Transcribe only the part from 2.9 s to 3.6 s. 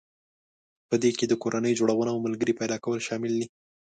شامل دي.